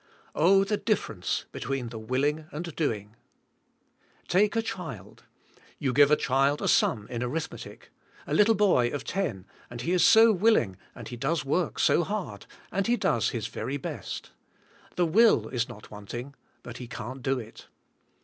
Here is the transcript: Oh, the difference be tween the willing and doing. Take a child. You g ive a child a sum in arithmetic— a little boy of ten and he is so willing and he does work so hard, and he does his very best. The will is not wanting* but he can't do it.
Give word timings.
Oh, 0.33 0.63
the 0.63 0.77
difference 0.77 1.45
be 1.51 1.59
tween 1.59 1.89
the 1.89 1.99
willing 1.99 2.47
and 2.51 2.75
doing. 2.75 3.15
Take 4.27 4.55
a 4.55 4.63
child. 4.63 5.25
You 5.77 5.93
g 5.93 6.01
ive 6.01 6.09
a 6.09 6.15
child 6.15 6.59
a 6.59 6.67
sum 6.67 7.05
in 7.11 7.21
arithmetic— 7.21 7.91
a 8.25 8.33
little 8.33 8.55
boy 8.55 8.87
of 8.89 9.03
ten 9.03 9.45
and 9.69 9.81
he 9.81 9.91
is 9.91 10.03
so 10.03 10.31
willing 10.33 10.75
and 10.95 11.09
he 11.09 11.17
does 11.17 11.45
work 11.45 11.77
so 11.77 12.03
hard, 12.03 12.47
and 12.71 12.87
he 12.87 12.97
does 12.97 13.29
his 13.29 13.45
very 13.45 13.77
best. 13.77 14.31
The 14.95 15.05
will 15.05 15.49
is 15.49 15.69
not 15.69 15.91
wanting* 15.91 16.33
but 16.63 16.77
he 16.77 16.87
can't 16.87 17.21
do 17.21 17.37
it. 17.37 17.67